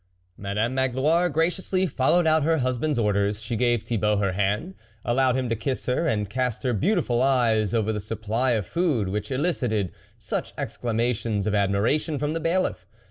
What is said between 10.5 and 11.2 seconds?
exclama